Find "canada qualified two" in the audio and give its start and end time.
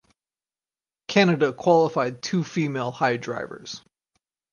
1.07-2.43